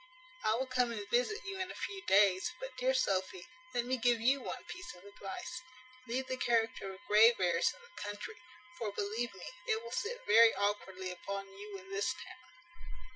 I 0.43 0.55
will 0.55 0.65
come 0.65 0.91
and 0.91 1.07
visit 1.11 1.41
you 1.45 1.59
in 1.59 1.69
a 1.69 1.75
few 1.75 2.01
days; 2.07 2.51
but, 2.59 2.75
dear 2.75 2.91
Sophy, 2.95 3.45
let 3.75 3.85
me 3.85 3.97
give 3.97 4.19
you 4.19 4.41
one 4.41 4.63
piece 4.63 4.95
of 4.95 5.03
advice: 5.03 5.61
leave 6.07 6.25
the 6.25 6.37
character 6.37 6.91
of 6.91 7.01
Graveairs 7.07 7.71
in 7.71 7.81
the 7.83 8.01
country, 8.03 8.39
for, 8.79 8.91
believe 8.93 9.35
me, 9.35 9.51
it 9.67 9.83
will 9.83 9.91
sit 9.91 10.25
very 10.25 10.55
awkwardly 10.55 11.11
upon 11.11 11.45
you 11.53 11.77
in 11.77 11.91
this 11.91 12.11
town." 12.13 12.95